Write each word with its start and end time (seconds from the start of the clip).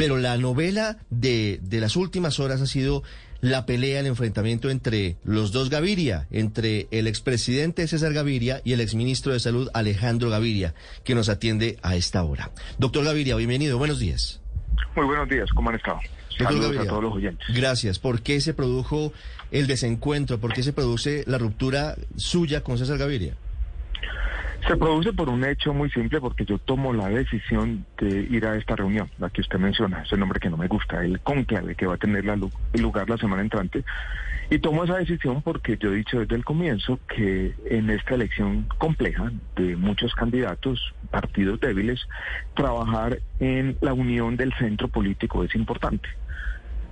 Pero 0.00 0.16
la 0.16 0.36
novela 0.38 0.98
de, 1.10 1.60
de 1.62 1.80
las 1.80 1.94
últimas 1.96 2.40
horas 2.40 2.60
ha 2.60 2.66
sido 2.66 3.02
la 3.40 3.66
pelea, 3.66 4.00
el 4.00 4.06
enfrentamiento 4.06 4.70
entre 4.70 5.16
los 5.24 5.52
dos 5.52 5.70
Gaviria, 5.70 6.26
entre 6.30 6.88
el 6.90 7.06
expresidente 7.06 7.86
César 7.86 8.12
Gaviria 8.12 8.60
y 8.64 8.72
el 8.72 8.80
exministro 8.80 9.32
de 9.32 9.40
Salud 9.40 9.68
Alejandro 9.74 10.30
Gaviria, 10.30 10.74
que 11.04 11.14
nos 11.14 11.28
atiende 11.28 11.78
a 11.82 11.96
esta 11.96 12.22
hora. 12.22 12.50
Doctor 12.78 13.04
Gaviria, 13.04 13.36
bienvenido, 13.36 13.78
buenos 13.78 13.98
días. 13.98 14.40
Muy 14.96 15.06
buenos 15.06 15.28
días, 15.28 15.50
¿cómo 15.54 15.70
han 15.70 15.76
estado? 15.76 16.00
Saludos 16.38 16.76
a 16.78 16.86
todos 16.86 17.02
los 17.02 17.14
oyentes. 17.14 17.46
Gracias. 17.54 17.98
¿Por 17.98 18.22
qué 18.22 18.40
se 18.40 18.54
produjo 18.54 19.12
el 19.50 19.66
desencuentro? 19.66 20.38
¿Por 20.38 20.54
qué 20.54 20.62
se 20.62 20.72
produce 20.72 21.24
la 21.26 21.36
ruptura 21.36 21.96
suya 22.16 22.62
con 22.62 22.78
César 22.78 22.96
Gaviria? 22.96 23.36
Se 24.66 24.76
produce 24.76 25.12
por 25.12 25.28
un 25.28 25.44
hecho 25.44 25.72
muy 25.72 25.90
simple, 25.90 26.20
porque 26.20 26.44
yo 26.44 26.58
tomo 26.58 26.92
la 26.92 27.08
decisión 27.08 27.86
de 27.98 28.20
ir 28.30 28.44
a 28.46 28.56
esta 28.56 28.76
reunión, 28.76 29.10
la 29.18 29.30
que 29.30 29.40
usted 29.40 29.58
menciona, 29.58 30.02
ese 30.02 30.16
nombre 30.16 30.38
que 30.38 30.50
no 30.50 30.56
me 30.56 30.68
gusta, 30.68 31.02
el 31.04 31.18
conclave 31.20 31.74
que 31.74 31.86
va 31.86 31.94
a 31.94 31.98
tener 31.98 32.24
lugar 32.74 33.08
la 33.08 33.16
semana 33.16 33.42
entrante. 33.42 33.84
Y 34.50 34.58
tomo 34.58 34.84
esa 34.84 34.98
decisión 34.98 35.42
porque 35.42 35.78
yo 35.78 35.92
he 35.92 35.96
dicho 35.96 36.18
desde 36.20 36.34
el 36.34 36.44
comienzo 36.44 36.98
que 37.08 37.54
en 37.66 37.88
esta 37.88 38.16
elección 38.16 38.66
compleja 38.78 39.30
de 39.56 39.76
muchos 39.76 40.14
candidatos, 40.14 40.92
partidos 41.10 41.60
débiles, 41.60 42.00
trabajar 42.54 43.20
en 43.38 43.76
la 43.80 43.94
unión 43.94 44.36
del 44.36 44.52
centro 44.54 44.88
político 44.88 45.44
es 45.44 45.54
importante. 45.54 46.08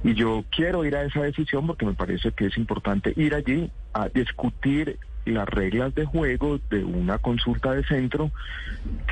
Y 0.04 0.14
yo 0.14 0.44
quiero 0.50 0.84
ir 0.84 0.94
a 0.94 1.02
esa 1.02 1.22
decisión 1.22 1.66
porque 1.66 1.84
me 1.84 1.94
parece 1.94 2.30
que 2.30 2.46
es 2.46 2.56
importante 2.56 3.12
ir 3.16 3.34
allí 3.34 3.70
a 3.92 4.08
discutir 4.08 4.98
las 5.28 5.48
reglas 5.48 5.94
de 5.94 6.04
juego 6.04 6.60
de 6.70 6.84
una 6.84 7.18
consulta 7.18 7.72
de 7.72 7.84
centro 7.84 8.30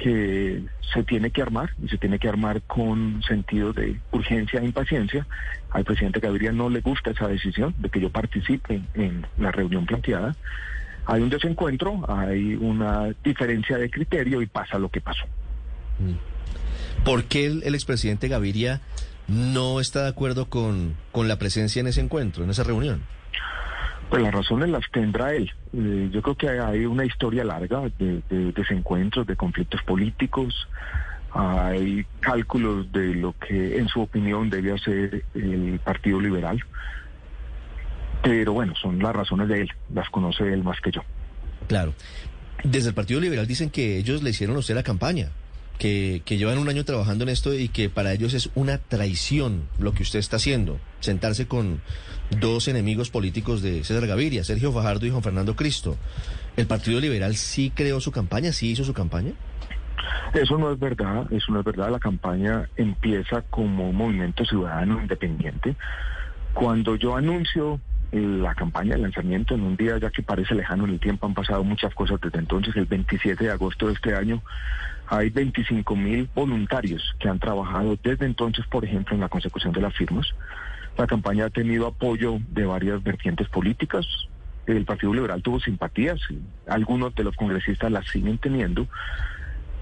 que 0.00 0.62
se 0.92 1.02
tiene 1.04 1.30
que 1.30 1.42
armar 1.42 1.70
y 1.82 1.88
se 1.88 1.98
tiene 1.98 2.18
que 2.18 2.28
armar 2.28 2.62
con 2.62 3.22
sentido 3.26 3.72
de 3.72 3.98
urgencia 4.12 4.60
e 4.60 4.64
impaciencia. 4.64 5.26
Al 5.70 5.84
presidente 5.84 6.20
Gaviria 6.20 6.52
no 6.52 6.70
le 6.70 6.80
gusta 6.80 7.10
esa 7.10 7.28
decisión 7.28 7.74
de 7.78 7.88
que 7.88 8.00
yo 8.00 8.10
participe 8.10 8.82
en 8.94 9.26
la 9.38 9.50
reunión 9.50 9.86
planteada. 9.86 10.36
Hay 11.06 11.22
un 11.22 11.30
desencuentro, 11.30 12.04
hay 12.08 12.54
una 12.54 13.14
diferencia 13.22 13.78
de 13.78 13.90
criterio 13.90 14.42
y 14.42 14.46
pasa 14.46 14.78
lo 14.78 14.88
que 14.88 15.00
pasó. 15.00 15.24
Mm. 15.98 17.04
¿Por 17.04 17.24
qué 17.24 17.46
el, 17.46 17.62
el 17.64 17.74
expresidente 17.74 18.28
Gaviria 18.28 18.80
no 19.28 19.80
está 19.80 20.02
de 20.02 20.08
acuerdo 20.08 20.48
con, 20.48 20.94
con 21.12 21.28
la 21.28 21.38
presencia 21.38 21.80
en 21.80 21.86
ese 21.86 22.00
encuentro, 22.00 22.44
en 22.44 22.50
esa 22.50 22.64
reunión? 22.64 23.02
Pues 24.10 24.22
las 24.22 24.32
razones 24.32 24.68
las 24.68 24.84
tendrá 24.90 25.34
él. 25.34 25.50
Eh, 25.72 26.08
yo 26.12 26.22
creo 26.22 26.36
que 26.36 26.48
hay 26.48 26.86
una 26.86 27.04
historia 27.04 27.44
larga 27.44 27.82
de, 27.98 28.22
desencuentros, 28.52 29.26
de 29.26 29.36
conflictos 29.36 29.82
políticos. 29.82 30.68
Hay 31.32 32.06
cálculos 32.20 32.90
de 32.92 33.14
lo 33.14 33.34
que 33.34 33.78
en 33.78 33.88
su 33.88 34.00
opinión 34.00 34.48
debe 34.48 34.72
hacer 34.72 35.24
el 35.34 35.80
Partido 35.84 36.20
Liberal. 36.20 36.62
Pero 38.22 38.52
bueno, 38.52 38.74
son 38.80 38.98
las 39.00 39.14
razones 39.14 39.48
de 39.48 39.62
él, 39.62 39.72
las 39.92 40.08
conoce 40.10 40.52
él 40.52 40.62
más 40.62 40.80
que 40.80 40.92
yo. 40.92 41.02
Claro. 41.66 41.92
Desde 42.64 42.88
el 42.88 42.94
Partido 42.94 43.20
Liberal 43.20 43.46
dicen 43.46 43.70
que 43.70 43.98
ellos 43.98 44.22
le 44.22 44.30
hicieron 44.30 44.56
a 44.56 44.60
usted 44.60 44.74
la 44.74 44.82
campaña 44.82 45.30
que, 45.78 46.22
llevan 46.26 46.58
un 46.58 46.68
año 46.68 46.84
trabajando 46.84 47.24
en 47.24 47.30
esto 47.30 47.54
y 47.54 47.68
que 47.68 47.88
para 47.88 48.12
ellos 48.12 48.34
es 48.34 48.50
una 48.54 48.78
traición 48.78 49.62
lo 49.78 49.92
que 49.92 50.02
usted 50.02 50.18
está 50.18 50.36
haciendo, 50.36 50.78
sentarse 51.00 51.46
con 51.46 51.80
dos 52.40 52.68
enemigos 52.68 53.10
políticos 53.10 53.62
de 53.62 53.84
César 53.84 54.06
Gaviria, 54.06 54.44
Sergio 54.44 54.72
Fajardo 54.72 55.06
y 55.06 55.10
Juan 55.10 55.22
Fernando 55.22 55.54
Cristo. 55.56 55.96
¿El 56.56 56.66
Partido 56.66 57.00
Liberal 57.00 57.36
sí 57.36 57.70
creó 57.74 58.00
su 58.00 58.12
campaña, 58.12 58.52
sí 58.52 58.70
hizo 58.70 58.84
su 58.84 58.94
campaña? 58.94 59.32
Eso 60.32 60.58
no 60.58 60.72
es 60.72 60.78
verdad, 60.78 61.26
eso 61.32 61.52
no 61.52 61.60
es 61.60 61.64
verdad. 61.64 61.90
La 61.90 61.98
campaña 61.98 62.68
empieza 62.76 63.42
como 63.42 63.92
movimiento 63.92 64.44
ciudadano 64.44 65.00
independiente. 65.00 65.76
Cuando 66.52 66.96
yo 66.96 67.16
anuncio 67.16 67.80
la 68.12 68.54
campaña 68.54 68.94
de 68.94 69.02
lanzamiento 69.02 69.54
en 69.54 69.62
un 69.62 69.76
día 69.76 69.98
ya 69.98 70.10
que 70.10 70.22
parece 70.22 70.54
lejano 70.54 70.84
en 70.84 70.90
el 70.90 71.00
tiempo, 71.00 71.26
han 71.26 71.34
pasado 71.34 71.64
muchas 71.64 71.94
cosas 71.94 72.20
desde 72.20 72.38
entonces, 72.38 72.74
el 72.76 72.86
27 72.86 73.44
de 73.44 73.50
agosto 73.50 73.88
de 73.88 73.94
este 73.94 74.14
año, 74.14 74.42
hay 75.08 75.30
25 75.30 75.96
mil 75.96 76.28
voluntarios 76.34 77.14
que 77.18 77.28
han 77.28 77.38
trabajado 77.38 77.98
desde 78.02 78.26
entonces, 78.26 78.66
por 78.66 78.84
ejemplo, 78.84 79.14
en 79.14 79.20
la 79.20 79.28
consecución 79.28 79.72
de 79.72 79.80
las 79.80 79.94
firmas. 79.94 80.26
La 80.96 81.06
campaña 81.06 81.46
ha 81.46 81.50
tenido 81.50 81.86
apoyo 81.86 82.38
de 82.48 82.64
varias 82.64 83.02
vertientes 83.02 83.48
políticas. 83.48 84.06
El 84.66 84.84
Partido 84.84 85.14
Liberal 85.14 85.42
tuvo 85.42 85.60
simpatías, 85.60 86.18
algunos 86.66 87.14
de 87.14 87.22
los 87.22 87.36
congresistas 87.36 87.92
las 87.92 88.06
siguen 88.08 88.38
teniendo, 88.38 88.88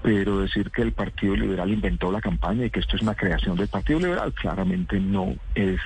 pero 0.03 0.39
decir 0.39 0.69
que 0.69 0.83
el 0.83 0.91
Partido 0.91 1.35
Liberal 1.35 1.71
inventó 1.71 2.11
la 2.11 2.21
campaña 2.21 2.65
y 2.65 2.69
que 2.69 2.79
esto 2.79 2.95
es 2.95 3.01
una 3.01 3.15
creación 3.15 3.57
del 3.57 3.67
Partido 3.67 3.99
Liberal 3.99 4.31
claramente 4.33 4.99
no 4.99 5.33
es 5.55 5.79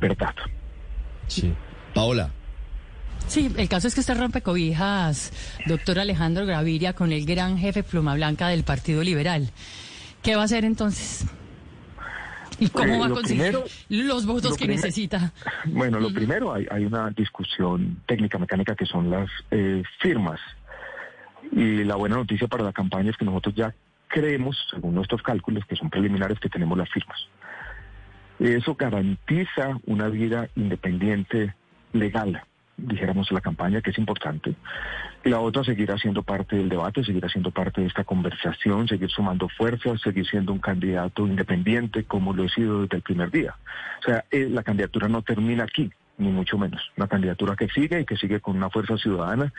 verdad. 0.00 0.34
Sí. 1.26 1.52
Paola. 1.94 2.30
Sí, 3.26 3.52
el 3.56 3.68
caso 3.68 3.88
es 3.88 3.94
que 3.94 4.00
usted 4.00 4.18
rompe 4.18 4.40
cobijas, 4.40 5.32
doctor 5.66 5.98
Alejandro 5.98 6.46
Graviria, 6.46 6.94
con 6.94 7.12
el 7.12 7.26
gran 7.26 7.58
jefe 7.58 7.82
pluma 7.82 8.14
blanca 8.14 8.48
del 8.48 8.64
Partido 8.64 9.02
Liberal. 9.02 9.50
¿Qué 10.22 10.34
va 10.34 10.42
a 10.42 10.44
hacer 10.46 10.64
entonces? 10.64 11.26
¿Y 12.58 12.68
cómo 12.68 12.94
eh, 12.94 12.98
va 12.98 13.06
a 13.06 13.10
conseguir 13.10 13.56
los 13.88 14.26
votos 14.26 14.56
que 14.56 14.66
necesita? 14.66 15.32
Bueno, 15.66 16.00
lo 16.00 16.12
primero, 16.12 16.52
hay, 16.54 16.84
una 16.84 17.10
discusión 17.10 18.02
técnica 18.06 18.38
mecánica 18.38 18.74
que 18.74 18.86
son 18.86 19.10
las 19.10 19.28
eh, 19.50 19.82
firmas. 20.00 20.40
Y 21.52 21.84
la 21.84 21.96
buena 21.96 22.16
noticia 22.16 22.48
para 22.48 22.64
la 22.64 22.72
campaña 22.72 23.10
es 23.10 23.16
que 23.16 23.24
nosotros 23.24 23.54
ya 23.54 23.74
creemos, 24.08 24.56
según 24.70 24.94
nuestros 24.94 25.22
cálculos, 25.22 25.64
que 25.66 25.76
son 25.76 25.90
preliminares, 25.90 26.40
que 26.40 26.48
tenemos 26.48 26.76
las 26.76 26.90
firmas. 26.90 27.18
Eso 28.38 28.74
garantiza 28.74 29.78
una 29.86 30.08
vida 30.08 30.48
independiente 30.56 31.54
legal 31.92 32.42
dijéramos, 32.78 33.30
la 33.32 33.40
campaña, 33.40 33.80
que 33.82 33.90
es 33.90 33.98
importante. 33.98 34.54
Y 35.24 35.28
la 35.28 35.40
otra, 35.40 35.64
seguir 35.64 35.92
siendo 36.00 36.22
parte 36.22 36.56
del 36.56 36.68
debate, 36.68 37.04
seguir 37.04 37.28
siendo 37.30 37.50
parte 37.50 37.80
de 37.80 37.88
esta 37.88 38.04
conversación, 38.04 38.86
seguir 38.86 39.10
sumando 39.10 39.48
fuerzas, 39.48 40.00
seguir 40.00 40.26
siendo 40.26 40.52
un 40.52 40.60
candidato 40.60 41.26
independiente 41.26 42.04
como 42.04 42.32
lo 42.32 42.44
he 42.44 42.48
sido 42.48 42.82
desde 42.82 42.96
el 42.96 43.02
primer 43.02 43.30
día. 43.30 43.56
O 44.00 44.02
sea, 44.04 44.24
eh, 44.30 44.48
la 44.48 44.62
candidatura 44.62 45.08
no 45.08 45.22
termina 45.22 45.64
aquí, 45.64 45.90
ni 46.16 46.28
mucho 46.28 46.56
menos. 46.56 46.80
Una 46.96 47.08
candidatura 47.08 47.56
que 47.56 47.68
sigue 47.68 48.00
y 48.00 48.04
que 48.04 48.16
sigue 48.16 48.40
con 48.40 48.56
una 48.56 48.70
fuerza 48.70 48.96
ciudadana 48.96 49.52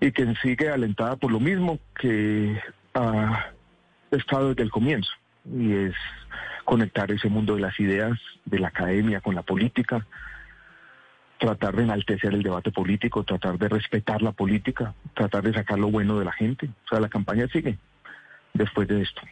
y 0.00 0.10
que 0.12 0.34
sigue 0.36 0.70
alentada 0.70 1.16
por 1.16 1.30
lo 1.30 1.40
mismo 1.40 1.78
que 2.00 2.58
ha 2.94 3.50
estado 4.10 4.48
desde 4.50 4.62
el 4.62 4.70
comienzo. 4.70 5.10
Y 5.44 5.72
es 5.72 5.94
conectar 6.64 7.10
ese 7.10 7.28
mundo 7.28 7.56
de 7.56 7.62
las 7.62 7.78
ideas, 7.78 8.18
de 8.44 8.58
la 8.58 8.68
academia 8.68 9.20
con 9.20 9.34
la 9.34 9.42
política, 9.42 10.06
tratar 11.38 11.76
de 11.76 11.84
enaltecer 11.84 12.34
el 12.34 12.42
debate 12.42 12.70
político, 12.70 13.24
tratar 13.24 13.58
de 13.58 13.68
respetar 13.68 14.22
la 14.22 14.32
política, 14.32 14.94
tratar 15.14 15.42
de 15.44 15.54
sacar 15.54 15.78
lo 15.78 15.90
bueno 15.90 16.18
de 16.18 16.24
la 16.24 16.32
gente. 16.32 16.68
O 16.84 16.88
sea, 16.88 17.00
la 17.00 17.08
campaña 17.08 17.46
sigue 17.48 17.78
después 18.54 18.88
de 18.88 19.02
esto. 19.02 19.22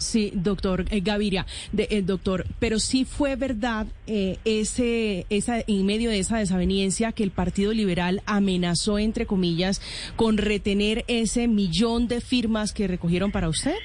Sí, 0.00 0.32
doctor 0.34 0.86
eh, 0.90 1.00
Gaviria, 1.00 1.44
de, 1.72 1.86
eh, 1.90 2.00
doctor, 2.00 2.46
pero 2.58 2.78
sí 2.78 3.04
fue 3.04 3.36
verdad 3.36 3.86
eh, 4.06 4.38
ese, 4.46 5.26
esa, 5.28 5.58
en 5.66 5.84
medio 5.84 6.08
de 6.08 6.20
esa 6.20 6.38
desaveniencia 6.38 7.12
que 7.12 7.22
el 7.22 7.30
Partido 7.30 7.74
Liberal 7.74 8.22
amenazó, 8.24 8.98
entre 8.98 9.26
comillas, 9.26 9.82
con 10.16 10.38
retener 10.38 11.04
ese 11.06 11.48
millón 11.48 12.08
de 12.08 12.22
firmas 12.22 12.72
que 12.72 12.88
recogieron 12.88 13.30
para 13.30 13.50
usted. 13.50 13.76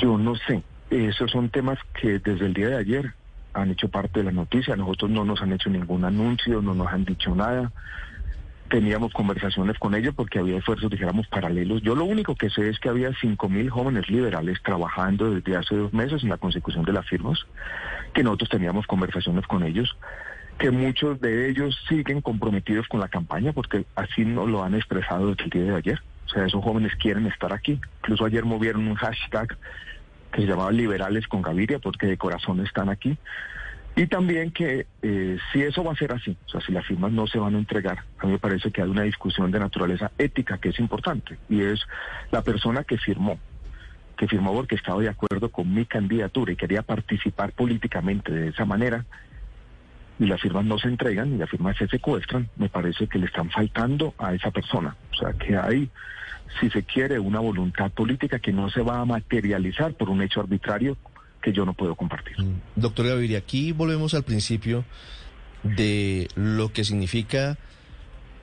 Yo 0.00 0.16
no 0.16 0.36
sé. 0.36 0.62
Esos 0.88 1.30
son 1.30 1.50
temas 1.50 1.78
que 2.00 2.18
desde 2.18 2.46
el 2.46 2.54
día 2.54 2.68
de 2.68 2.76
ayer 2.76 3.14
han 3.54 3.70
hecho 3.70 3.88
parte 3.88 4.20
de 4.20 4.24
la 4.26 4.32
noticia. 4.32 4.76
Nosotros 4.76 5.10
no 5.10 5.24
nos 5.24 5.42
han 5.42 5.52
hecho 5.52 5.70
ningún 5.70 6.04
anuncio, 6.04 6.62
no 6.62 6.74
nos 6.74 6.88
han 6.88 7.04
dicho 7.04 7.34
nada. 7.34 7.72
Teníamos 8.68 9.12
conversaciones 9.12 9.78
con 9.78 9.94
ellos 9.94 10.14
porque 10.14 10.38
había 10.38 10.56
esfuerzos, 10.56 10.90
dijéramos, 10.90 11.26
paralelos. 11.26 11.82
Yo 11.82 11.94
lo 11.94 12.04
único 12.04 12.34
que 12.34 12.48
sé 12.48 12.68
es 12.70 12.78
que 12.78 12.88
había 12.88 13.10
5.000 13.10 13.68
jóvenes 13.68 14.08
liberales 14.08 14.62
trabajando 14.62 15.30
desde 15.30 15.56
hace 15.56 15.76
dos 15.76 15.92
meses 15.92 16.22
en 16.22 16.30
la 16.30 16.38
consecución 16.38 16.84
de 16.84 16.94
las 16.94 17.06
firmas, 17.06 17.38
que 18.14 18.22
nosotros 18.22 18.48
teníamos 18.48 18.86
conversaciones 18.86 19.46
con 19.46 19.62
ellos, 19.62 19.94
que 20.58 20.70
muchos 20.70 21.20
de 21.20 21.50
ellos 21.50 21.78
siguen 21.86 22.22
comprometidos 22.22 22.88
con 22.88 23.00
la 23.00 23.08
campaña 23.08 23.52
porque 23.52 23.84
así 23.94 24.24
nos 24.24 24.48
lo 24.48 24.62
han 24.62 24.74
expresado 24.74 25.28
desde 25.28 25.44
el 25.44 25.50
día 25.50 25.62
de 25.64 25.76
ayer. 25.76 26.02
O 26.26 26.28
sea, 26.30 26.46
esos 26.46 26.64
jóvenes 26.64 26.94
quieren 26.96 27.26
estar 27.26 27.52
aquí. 27.52 27.78
Incluso 27.98 28.24
ayer 28.24 28.44
movieron 28.44 28.88
un 28.88 28.94
hashtag 28.94 29.54
que 30.32 30.42
se 30.42 30.46
llamaba 30.46 30.72
Liberales 30.72 31.28
con 31.28 31.42
Gaviria, 31.42 31.78
porque 31.78 32.06
de 32.06 32.16
corazón 32.16 32.60
están 32.64 32.88
aquí. 32.88 33.16
Y 33.94 34.06
también 34.06 34.50
que 34.52 34.86
eh, 35.02 35.38
si 35.52 35.62
eso 35.62 35.84
va 35.84 35.92
a 35.92 35.96
ser 35.96 36.12
así, 36.12 36.36
o 36.46 36.48
sea, 36.48 36.60
si 36.62 36.72
las 36.72 36.86
firmas 36.86 37.12
no 37.12 37.26
se 37.26 37.38
van 37.38 37.54
a 37.54 37.58
entregar, 37.58 38.04
a 38.18 38.26
mí 38.26 38.32
me 38.32 38.38
parece 38.38 38.70
que 38.70 38.80
hay 38.80 38.88
una 38.88 39.02
discusión 39.02 39.50
de 39.50 39.58
naturaleza 39.58 40.10
ética 40.16 40.56
que 40.56 40.70
es 40.70 40.78
importante, 40.78 41.36
y 41.50 41.60
es 41.60 41.86
la 42.30 42.40
persona 42.42 42.84
que 42.84 42.96
firmó, 42.96 43.38
que 44.16 44.26
firmó 44.26 44.54
porque 44.54 44.76
estaba 44.76 45.02
de 45.02 45.10
acuerdo 45.10 45.50
con 45.50 45.74
mi 45.74 45.84
candidatura 45.84 46.52
y 46.52 46.56
quería 46.56 46.80
participar 46.80 47.52
políticamente 47.52 48.32
de 48.32 48.48
esa 48.48 48.64
manera, 48.64 49.04
y 50.18 50.26
las 50.26 50.40
firmas 50.40 50.64
no 50.64 50.78
se 50.78 50.88
entregan 50.88 51.34
y 51.34 51.36
las 51.36 51.50
firmas 51.50 51.76
se 51.76 51.86
secuestran, 51.88 52.48
me 52.56 52.70
parece 52.70 53.08
que 53.08 53.18
le 53.18 53.26
están 53.26 53.50
faltando 53.50 54.14
a 54.18 54.32
esa 54.32 54.50
persona. 54.50 54.96
O 55.12 55.16
sea, 55.16 55.32
que 55.32 55.56
hay, 55.56 55.90
si 56.60 56.70
se 56.70 56.82
quiere, 56.82 57.18
una 57.18 57.40
voluntad 57.40 57.90
política 57.90 58.38
que 58.38 58.52
no 58.52 58.70
se 58.70 58.82
va 58.82 59.00
a 59.00 59.04
materializar 59.04 59.94
por 59.94 60.10
un 60.10 60.22
hecho 60.22 60.40
arbitrario 60.40 60.96
que 61.42 61.52
yo 61.52 61.64
no 61.64 61.74
puedo 61.74 61.94
compartir. 61.94 62.38
Mm. 62.38 62.60
Doctor 62.76 63.08
Gaviria, 63.08 63.38
aquí 63.38 63.72
volvemos 63.72 64.14
al 64.14 64.22
principio 64.22 64.84
de 65.62 66.28
lo 66.34 66.72
que 66.72 66.84
significa 66.84 67.58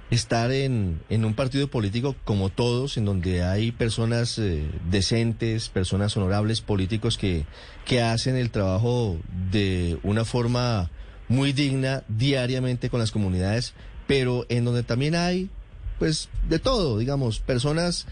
estar 0.09 0.51
en, 0.51 1.01
en, 1.09 1.23
un 1.23 1.33
partido 1.33 1.67
político 1.67 2.15
como 2.23 2.49
todos, 2.49 2.97
en 2.97 3.05
donde 3.05 3.43
hay 3.43 3.71
personas 3.71 4.39
eh, 4.39 4.67
decentes, 4.89 5.69
personas 5.69 6.17
honorables, 6.17 6.61
políticos 6.61 7.17
que, 7.17 7.45
que 7.85 8.01
hacen 8.01 8.35
el 8.35 8.49
trabajo 8.49 9.17
de 9.51 9.99
una 10.01 10.25
forma 10.25 10.89
muy 11.27 11.53
digna 11.53 12.03
diariamente 12.07 12.89
con 12.89 12.99
las 12.99 13.11
comunidades, 13.11 13.75
pero 14.07 14.45
en 14.49 14.65
donde 14.65 14.81
también 14.81 15.13
hay, 15.13 15.49
pues, 15.99 16.29
de 16.47 16.59
todo, 16.59 16.97
digamos, 16.97 17.39
personas 17.39 18.07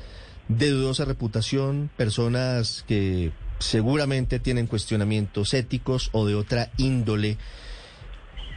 de 0.47 0.69
dudosa 0.69 1.05
reputación, 1.05 1.89
personas 1.97 2.85
que 2.87 3.31
seguramente 3.59 4.39
tienen 4.39 4.67
cuestionamientos 4.67 5.53
éticos 5.53 6.09
o 6.13 6.27
de 6.27 6.35
otra 6.35 6.71
índole 6.77 7.37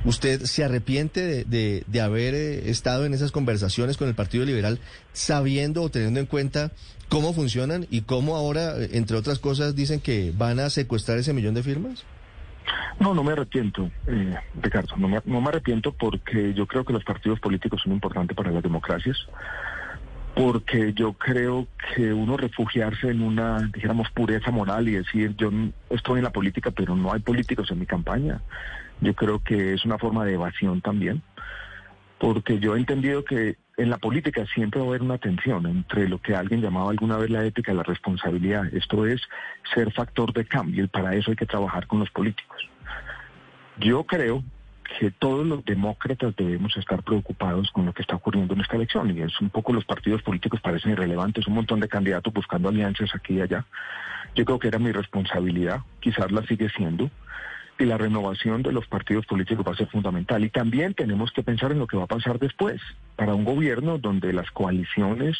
¿Usted 0.05 0.45
se 0.45 0.65
arrepiente 0.65 1.45
de, 1.45 1.85
de, 1.87 2.01
haber 2.01 2.35
eh, 2.35 2.71
estado 2.71 3.05
en 3.05 3.13
esas 3.13 3.33
conversaciones 3.33 3.99
con 3.99 4.09
el 4.09 4.15
Partido 4.15 4.47
Liberal 4.47 4.81
sabiendo 5.13 5.83
o 5.83 5.91
teniendo 5.91 6.21
en 6.21 6.27
cuenta 6.27 6.73
cómo 7.11 7.35
funcionan 7.35 7.87
y 7.91 8.03
cómo 8.03 8.37
ahora, 8.37 8.79
eh, 8.79 8.91
entre 8.93 9.19
otras 9.19 9.39
cosas, 9.39 9.77
dicen 9.77 10.01
que 10.01 10.33
van 10.35 10.59
a 10.59 10.71
secuestrar 10.71 11.19
ese 11.19 11.35
millón 11.35 11.55
de 11.55 11.63
firmas? 11.63 12.05
No, 12.99 13.15
no 13.15 13.23
me 13.25 13.33
arrepiento, 13.33 13.91
eh, 14.07 14.37
Ricardo, 14.61 14.97
no 14.97 15.09
me, 15.09 15.21
no 15.25 15.41
me 15.41 15.49
arrepiento 15.49 15.93
porque 15.93 16.53
yo 16.55 16.67
creo 16.67 16.85
que 16.85 16.93
los 16.93 17.05
partidos 17.05 17.41
políticos 17.41 17.81
son 17.83 17.93
importantes 17.93 18.37
para 18.37 18.51
las 18.51 18.63
democracias 18.63 19.17
porque 20.35 20.93
yo 20.95 21.13
creo 21.15 21.67
que 21.95 22.13
uno 22.13 22.37
refugiarse 22.37 23.11
en 23.11 23.23
una, 23.23 23.59
dijéramos, 23.75 24.11
pureza 24.11 24.51
moral 24.51 24.89
y 24.89 24.93
decir, 24.93 25.35
yo 25.37 25.51
estoy 25.91 26.19
en 26.19 26.25
la 26.25 26.33
política, 26.33 26.71
pero 26.71 26.95
no 26.95 27.13
hay 27.13 27.21
políticos 27.21 27.71
en 27.71 27.81
mi 27.81 27.87
campaña, 27.87 28.41
yo 29.01 29.15
creo 29.15 29.43
que 29.43 29.75
es 29.75 29.85
una 29.85 29.99
forma 29.99 30.25
de 30.25 30.35
evasión 30.35 30.81
también, 30.81 31.23
porque 32.19 32.59
yo 32.59 32.77
he 32.77 32.79
entendido 32.79 33.25
que 33.25 33.57
en 33.81 33.89
la 33.89 33.99
política 33.99 34.45
siempre 34.47 34.81
va 34.81 34.87
a 34.87 34.89
haber 34.91 35.03
una 35.03 35.19
tensión 35.19 35.67
entre 35.67 36.09
lo 36.09 36.21
que 36.21 36.35
alguien 36.35 36.61
llamaba 36.61 36.91
alguna 36.91 37.17
vez 37.17 37.31
la 37.31 37.45
ética 37.45 37.73
y 37.73 37.77
la 37.77 37.83
responsabilidad. 37.83 38.67
Esto 38.75 39.07
es 39.07 39.23
ser 39.75 39.91
factor 39.93 40.33
de 40.35 40.45
cambio 40.45 40.85
y 40.85 40.89
para 40.89 41.15
eso 41.15 41.31
hay 41.31 41.37
que 41.37 41.47
trabajar 41.47 41.87
con 41.87 42.01
los 42.01 42.11
políticos. 42.11 42.69
Yo 43.79 44.05
creo 44.05 44.45
que 44.99 45.11
todos 45.11 45.47
los 45.47 45.65
demócratas 45.65 46.37
debemos 46.37 46.77
estar 46.77 47.03
preocupados 47.03 47.71
con 47.71 47.87
lo 47.87 47.95
que 47.95 48.03
está 48.03 48.17
ocurriendo 48.17 48.53
en 48.53 48.61
esta 48.61 48.77
elección 48.77 49.17
y 49.17 49.23
es 49.23 49.41
un 49.41 49.49
poco 49.49 49.73
los 49.73 49.85
partidos 49.85 50.23
políticos 50.23 50.61
parecen 50.61 50.93
irrelevantes, 50.93 51.47
un 51.47 51.55
montón 51.55 51.81
de 51.81 51.89
candidatos 51.89 52.35
buscando 52.35 52.69
alianzas 52.69 53.15
aquí 53.15 53.35
y 53.35 53.41
allá. 53.41 53.65
Yo 54.35 54.45
creo 54.45 54.59
que 54.59 54.69
era 54.69 54.79
mi 54.79 54.93
responsabilidad, 54.93 55.81
quizás 56.01 56.31
la 56.31 56.43
sigue 56.43 56.69
siendo, 56.69 57.11
y 57.81 57.87
la 57.87 57.99
renovación 57.99 58.63
de 58.63 58.73
los 58.73 58.87
partidos 58.87 59.27
políticos 59.27 59.65
va 59.67 59.73
a 59.73 59.77
ser 59.77 59.89
fundamental. 59.89 60.45
Y 60.45 60.51
también 60.51 60.95
tenemos 60.95 61.33
que 61.33 61.43
pensar 61.43 61.73
en 61.73 61.79
lo 61.79 61.87
que 61.87 61.97
va 61.97 62.05
a 62.05 62.09
pasar 62.09 62.39
después, 62.39 62.81
para 63.17 63.35
un 63.35 63.45
gobierno 63.45 63.99
donde 63.99 64.33
las 64.33 64.51
coaliciones, 64.51 65.37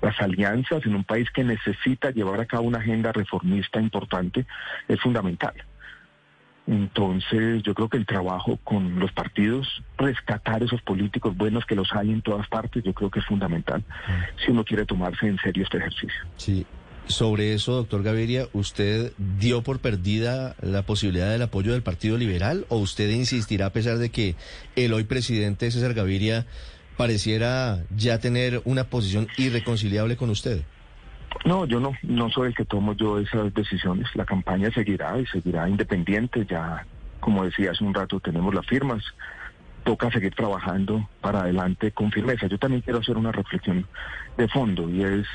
las 0.00 0.20
alianzas 0.20 0.84
en 0.86 0.94
un 0.94 1.04
país 1.04 1.30
que 1.30 1.44
necesita 1.44 2.10
llevar 2.10 2.40
a 2.40 2.46
cabo 2.46 2.64
una 2.64 2.78
agenda 2.78 3.12
reformista 3.12 3.80
importante 3.80 4.46
es 4.88 5.00
fundamental. 5.00 5.54
Entonces, 6.66 7.62
yo 7.64 7.74
creo 7.74 7.88
que 7.88 7.96
el 7.96 8.06
trabajo 8.06 8.58
con 8.62 9.00
los 9.00 9.10
partidos, 9.12 9.82
rescatar 9.98 10.62
esos 10.62 10.80
políticos 10.82 11.36
buenos 11.36 11.66
que 11.66 11.74
los 11.74 11.92
hay 11.92 12.12
en 12.12 12.22
todas 12.22 12.46
partes, 12.48 12.84
yo 12.84 12.92
creo 12.92 13.10
que 13.10 13.18
es 13.18 13.26
fundamental 13.26 13.82
si 14.44 14.52
uno 14.52 14.64
quiere 14.64 14.84
tomarse 14.84 15.26
en 15.26 15.38
serio 15.38 15.64
este 15.64 15.78
ejercicio. 15.78 16.20
Sí, 16.36 16.64
sobre 17.10 17.54
eso, 17.54 17.72
doctor 17.72 18.02
Gaviria, 18.02 18.48
¿usted 18.52 19.12
dio 19.38 19.62
por 19.62 19.80
perdida 19.80 20.56
la 20.60 20.82
posibilidad 20.82 21.30
del 21.30 21.42
apoyo 21.42 21.72
del 21.72 21.82
Partido 21.82 22.16
Liberal 22.16 22.64
o 22.68 22.78
usted 22.78 23.10
insistirá 23.10 23.66
a 23.66 23.72
pesar 23.72 23.98
de 23.98 24.10
que 24.10 24.36
el 24.76 24.92
hoy 24.92 25.04
presidente 25.04 25.70
César 25.70 25.94
Gaviria 25.94 26.46
pareciera 26.96 27.84
ya 27.96 28.18
tener 28.18 28.62
una 28.64 28.84
posición 28.84 29.26
irreconciliable 29.38 30.16
con 30.16 30.30
usted? 30.30 30.62
No, 31.44 31.64
yo 31.64 31.80
no, 31.80 31.92
no 32.02 32.28
soy 32.30 32.48
el 32.48 32.54
que 32.54 32.64
tomo 32.64 32.94
yo 32.94 33.18
esas 33.18 33.54
decisiones. 33.54 34.08
La 34.14 34.24
campaña 34.24 34.70
seguirá 34.70 35.18
y 35.18 35.26
seguirá 35.26 35.68
independiente. 35.68 36.44
Ya, 36.48 36.84
como 37.20 37.44
decía 37.44 37.70
hace 37.70 37.84
un 37.84 37.94
rato, 37.94 38.20
tenemos 38.20 38.54
las 38.54 38.66
firmas. 38.66 39.02
Toca 39.84 40.10
seguir 40.10 40.34
trabajando 40.34 41.08
para 41.20 41.40
adelante 41.40 41.92
con 41.92 42.12
firmeza. 42.12 42.46
Yo 42.48 42.58
también 42.58 42.82
quiero 42.82 42.98
hacer 42.98 43.16
una 43.16 43.32
reflexión 43.32 43.86
de 44.36 44.48
fondo 44.48 44.90
y 44.90 45.02
es 45.02 45.26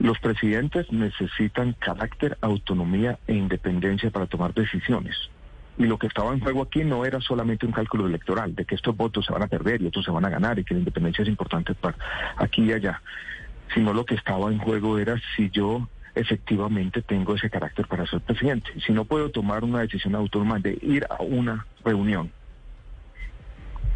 los 0.00 0.18
presidentes 0.18 0.90
necesitan 0.90 1.74
carácter, 1.74 2.38
autonomía 2.40 3.18
e 3.26 3.34
independencia 3.34 4.10
para 4.10 4.26
tomar 4.26 4.54
decisiones. 4.54 5.14
Y 5.76 5.84
lo 5.84 5.98
que 5.98 6.06
estaba 6.06 6.32
en 6.32 6.40
juego 6.40 6.62
aquí 6.62 6.84
no 6.84 7.04
era 7.04 7.20
solamente 7.20 7.66
un 7.66 7.72
cálculo 7.72 8.06
electoral, 8.06 8.54
de 8.54 8.64
que 8.64 8.74
estos 8.74 8.96
votos 8.96 9.26
se 9.26 9.32
van 9.32 9.42
a 9.42 9.46
perder 9.46 9.82
y 9.82 9.86
otros 9.86 10.04
se 10.06 10.10
van 10.10 10.24
a 10.24 10.30
ganar 10.30 10.58
y 10.58 10.64
que 10.64 10.72
la 10.72 10.80
independencia 10.80 11.22
es 11.22 11.28
importante 11.28 11.74
para 11.74 11.96
aquí 12.36 12.62
y 12.62 12.72
allá, 12.72 13.02
sino 13.74 13.92
lo 13.92 14.06
que 14.06 14.14
estaba 14.14 14.50
en 14.50 14.58
juego 14.58 14.98
era 14.98 15.20
si 15.36 15.50
yo 15.50 15.86
efectivamente 16.14 17.02
tengo 17.02 17.34
ese 17.34 17.50
carácter 17.50 17.86
para 17.86 18.06
ser 18.06 18.20
presidente. 18.20 18.70
Si 18.84 18.92
no 18.92 19.04
puedo 19.04 19.30
tomar 19.30 19.64
una 19.64 19.80
decisión 19.80 20.14
autónoma 20.14 20.58
de 20.58 20.78
ir 20.80 21.06
a 21.10 21.22
una 21.22 21.66
reunión 21.84 22.32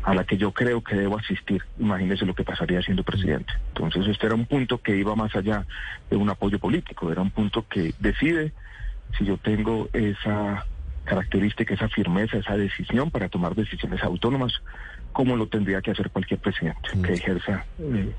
a 0.05 0.15
la 0.15 0.25
que 0.25 0.37
yo 0.37 0.53
creo 0.53 0.83
que 0.83 0.97
debo 0.97 1.19
asistir. 1.19 1.62
Imagínese 1.79 2.27
lo 2.27 2.35
que 2.35 2.45
pasaría 2.45 2.83
siendo 2.83 3.03
presidente. 3.03 3.53
Entonces, 3.69 4.06
este 4.06 4.27
era 4.27 4.35
un 4.35 4.45
punto 4.45 4.79
que 4.79 4.97
iba 4.97 5.17
más 5.17 5.35
allá 5.35 5.67
de 6.11 6.17
un 6.17 6.29
apoyo 6.29 6.59
político, 6.59 7.11
era 7.11 7.23
un 7.23 7.31
punto 7.31 7.67
que 7.69 7.95
decide 7.99 8.53
si 9.17 9.25
yo 9.25 9.39
tengo 9.39 9.89
esa 9.93 10.67
característica, 11.05 11.75
esa 11.75 11.89
firmeza, 11.89 12.39
esa 12.39 12.56
decisión 12.56 13.11
para 13.11 13.29
tomar 13.29 13.55
decisiones 13.55 14.03
autónomas, 14.03 14.53
como 15.12 15.37
lo 15.37 15.47
tendría 15.47 15.81
que 15.81 15.91
hacer 15.91 16.11
cualquier 16.11 16.41
presidente 16.41 16.91
que 16.91 17.11
mm. 17.11 17.15
ejerza 17.15 17.65
eh, 17.79 18.12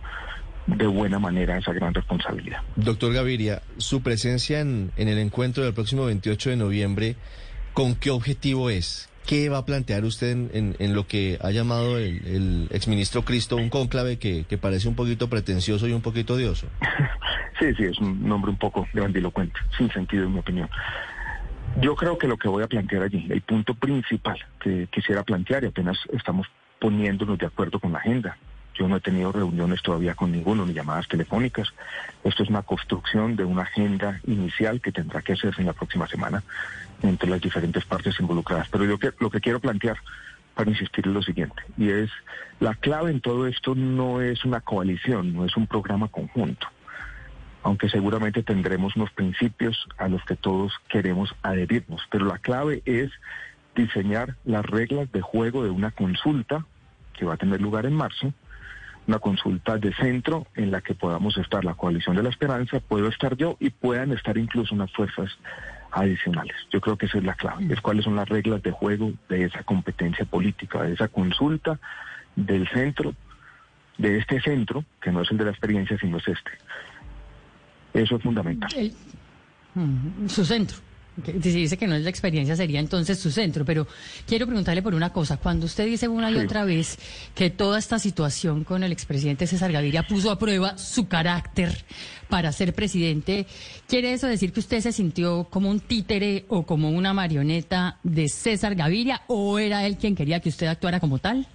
de 0.68 0.88
buena 0.88 1.20
manera 1.20 1.58
esa 1.58 1.74
gran 1.74 1.94
responsabilidad. 1.94 2.62
Doctor 2.76 3.14
Gaviria, 3.14 3.62
su 3.78 4.02
presencia 4.02 4.60
en, 4.60 4.92
en 4.98 5.08
el 5.08 5.20
encuentro 5.20 5.64
del 5.64 5.74
próximo 5.74 6.06
28 6.06 6.52
de 6.52 6.56
noviembre, 6.56 7.16
¿con 7.74 7.96
qué 7.96 8.10
objetivo 8.10 8.70
es? 8.70 9.10
¿Qué 9.26 9.50
va 9.50 9.60
a 9.60 9.66
plantear 9.66 10.04
usted 10.06 10.38
en, 10.54 10.94
lo 10.94 11.08
que 11.08 11.40
ha 11.42 11.52
llamado 11.52 11.98
el, 11.98 12.26
el, 12.28 12.68
exministro 12.72 13.24
Cristo 13.24 13.56
un 13.56 13.70
cónclave 13.70 14.18
que, 14.20 14.46
que, 14.46 14.58
parece 14.58 14.88
un 14.88 14.96
poquito 14.96 15.30
pretencioso 15.30 15.88
y 15.88 15.94
un 15.94 16.02
poquito 16.02 16.36
odioso? 16.36 16.68
Sí, 17.58 17.74
sí, 17.76 17.86
es 17.86 17.98
un 18.00 18.28
nombre 18.28 18.52
un 18.52 18.58
poco 18.58 18.86
grandilocuente, 18.94 19.58
sin 19.78 19.90
sentido 19.90 20.26
en 20.26 20.34
mi 20.34 20.40
opinión. 20.40 20.70
Yo 21.82 21.96
creo 21.96 22.18
que 22.18 22.28
lo 22.28 22.36
que 22.36 22.50
voy 22.50 22.64
a 22.64 22.68
plantear 22.68 23.04
allí, 23.04 23.28
el 23.30 23.42
punto 23.42 23.74
principal 23.74 24.38
que 24.60 24.88
quisiera 24.92 25.24
plantear, 25.24 25.64
y 25.64 25.68
apenas 25.68 25.98
estamos 26.12 26.48
poniéndonos 26.80 27.38
de 27.38 27.46
acuerdo 27.46 27.80
con 27.80 27.94
la 27.94 28.00
agenda, 28.00 28.38
yo 28.78 28.88
no 28.88 28.98
he 28.98 29.02
tenido 29.02 29.32
reuniones 29.32 29.82
todavía 29.82 30.16
con 30.16 30.32
ninguno, 30.32 30.66
ni 30.66 30.74
llamadas 30.74 31.08
telefónicas. 31.08 31.74
Esto 32.24 32.44
es 32.44 32.50
una 32.50 32.62
construcción 32.62 33.36
de 33.36 33.46
una 33.46 33.64
agenda 33.64 34.20
inicial 34.28 34.82
que 34.82 34.92
tendrá 34.92 35.22
que 35.22 35.34
hacerse 35.34 35.62
en 35.62 35.68
la 35.68 35.74
próxima 35.74 36.08
semana 36.08 36.44
entre 37.02 37.30
las 37.30 37.42
diferentes 37.42 37.86
partes 37.86 38.20
involucradas. 38.20 38.68
Pero 38.70 38.86
yo 38.86 39.00
que, 39.00 39.12
lo 39.20 39.30
que 39.30 39.42
quiero 39.42 39.60
plantear 39.60 39.98
para 40.56 40.70
insistir 40.70 41.08
es 41.08 41.14
lo 41.14 41.22
siguiente, 41.22 41.62
y 41.78 41.90
es 41.90 42.10
la 42.62 42.74
clave 42.76 43.12
en 43.12 43.20
todo 43.20 43.46
esto 43.46 43.76
no 43.76 44.22
es 44.22 44.46
una 44.46 44.62
coalición, 44.62 45.34
no 45.34 45.46
es 45.46 45.58
un 45.58 45.68
programa 45.68 46.08
conjunto, 46.08 46.68
aunque 47.62 47.90
seguramente 47.90 48.42
tendremos 48.42 48.96
unos 48.96 49.12
principios 49.12 49.86
a 49.98 50.08
los 50.08 50.24
que 50.24 50.38
todos 50.38 50.72
queremos 50.88 51.36
adherirnos, 51.44 52.02
pero 52.10 52.26
la 52.26 52.38
clave 52.38 52.82
es 52.86 53.12
diseñar 53.76 54.38
las 54.46 54.66
reglas 54.66 55.12
de 55.12 55.20
juego 55.20 55.64
de 55.64 55.72
una 55.72 55.92
consulta 55.92 56.66
que 57.12 57.26
va 57.26 57.34
a 57.34 57.38
tener 57.38 57.62
lugar 57.62 57.86
en 57.86 57.94
marzo, 57.94 58.34
una 59.08 59.20
consulta 59.20 59.78
de 59.78 59.94
centro 59.94 60.48
en 60.56 60.72
la 60.72 60.82
que 60.82 60.96
podamos 60.96 61.38
estar 61.38 61.64
la 61.64 61.76
coalición 61.76 62.16
de 62.16 62.24
la 62.24 62.30
esperanza, 62.30 62.80
puedo 62.80 63.08
estar 63.08 63.38
yo 63.38 63.58
y 63.60 63.70
puedan 63.70 64.12
estar 64.12 64.38
incluso 64.38 64.74
unas 64.74 64.92
fuerzas 64.92 65.30
adicionales. 65.92 66.56
Yo 66.72 66.82
creo 66.82 66.98
que 66.98 67.06
esa 67.06 67.20
es 67.20 67.24
la 67.24 67.36
clave, 67.36 67.68
es 67.70 67.82
cuáles 67.82 68.04
son 68.04 68.16
las 68.16 68.28
reglas 68.28 68.62
de 68.64 68.72
juego 68.72 69.14
de 69.30 69.46
esa 69.46 69.64
competencia 69.64 70.26
política, 70.26 70.84
de 70.84 70.94
esa 70.94 71.08
consulta 71.08 71.80
del 72.36 72.68
centro, 72.70 73.14
de 73.98 74.18
este 74.18 74.42
centro, 74.42 74.84
que 75.02 75.12
no 75.12 75.22
es 75.22 75.32
el 75.32 75.38
de 75.38 75.46
la 75.46 75.52
experiencia, 75.52 75.98
sino 75.98 76.18
es 76.18 76.28
este. 76.28 76.52
Eso 77.94 78.18
es 78.18 78.24
fundamental. 78.24 78.70
su 80.28 80.46
centro 80.46 80.85
dice 81.18 81.78
que 81.78 81.88
no 81.88 81.96
es 81.96 82.04
la 82.04 82.10
experiencia, 82.10 82.56
sería 82.56 82.80
entonces 82.80 83.20
su 83.20 83.32
centro. 83.32 83.66
Pero 83.66 83.88
quiero 84.26 84.46
preguntarle 84.46 84.82
por 84.82 84.96
una 84.96 85.12
cosa. 85.12 85.38
Cuando 85.38 85.66
usted 85.66 85.86
dice 85.86 86.08
una 86.08 86.32
y 86.32 86.38
otra 86.38 86.66
vez 86.66 86.98
que 87.34 87.50
toda 87.50 87.80
esta 87.80 88.00
situación 88.00 88.64
con 88.64 88.84
el 88.84 88.92
expresidente 88.92 89.48
César 89.48 89.72
Gaviria 89.72 90.08
puso 90.08 90.32
a 90.32 90.40
prueba 90.40 90.78
su 90.78 91.08
carácter 91.08 91.86
para 92.30 92.52
ser 92.52 92.74
presidente, 92.74 93.46
¿quiere 93.88 94.14
eso 94.14 94.28
decir 94.28 94.52
que 94.52 94.60
usted 94.60 94.82
se 94.82 94.92
sintió 94.92 95.46
como 95.50 95.70
un 95.70 95.80
títere 95.80 96.46
o 96.48 96.64
como 96.64 96.90
una 96.90 97.14
marioneta 97.14 98.00
de 98.04 98.28
César 98.30 98.76
Gaviria 98.76 99.22
o 99.28 99.60
era 99.60 99.86
él 99.86 99.98
quien 99.98 100.16
quería 100.16 100.40
que 100.40 100.50
usted 100.50 100.68
actuara 100.68 101.00
como 101.00 101.20
tal? 101.20 101.48